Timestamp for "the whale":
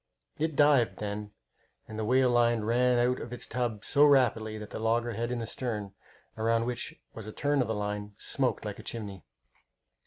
1.99-2.31